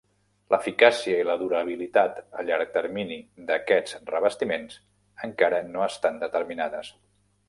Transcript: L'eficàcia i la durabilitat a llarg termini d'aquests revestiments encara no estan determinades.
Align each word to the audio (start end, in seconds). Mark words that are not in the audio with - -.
L'eficàcia 0.51 1.17
i 1.23 1.25
la 1.29 1.33
durabilitat 1.41 2.15
a 2.39 2.45
llarg 2.47 2.71
termini 2.77 3.17
d'aquests 3.51 4.01
revestiments 4.13 4.79
encara 5.29 5.61
no 5.77 5.85
estan 5.93 6.19
determinades. 6.25 6.91